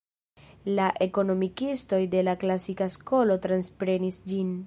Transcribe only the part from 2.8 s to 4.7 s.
skolo transprenis ĝin.